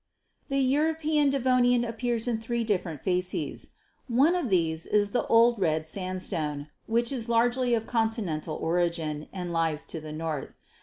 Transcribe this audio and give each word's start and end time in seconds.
"The 0.47 0.57
European 0.57 1.29
Devonian 1.29 1.85
appears 1.85 2.27
in 2.27 2.39
three 2.39 2.63
different 2.63 3.03
facies; 3.03 3.69
one 4.07 4.33
of 4.33 4.49
these 4.49 4.87
is 4.87 5.11
the 5.11 5.27
'Old 5.27 5.59
Red 5.61 5.85
Sandstone,' 5.85 6.69
which 6.87 7.11
is 7.11 7.29
largely 7.29 7.75
of 7.75 7.85
continental 7.85 8.55
origin 8.55 9.27
and 9.31 9.53
lies 9.53 9.85
to 9.85 10.01
the 10.01 10.11
north. 10.11 10.55